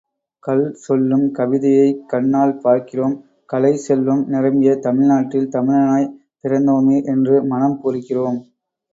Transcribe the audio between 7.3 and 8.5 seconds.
மனம் பூரிக்கிறோம்.